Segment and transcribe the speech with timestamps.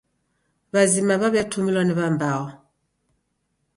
[0.73, 2.45] W'azima w'aw'iatumilwa ni w'ambao.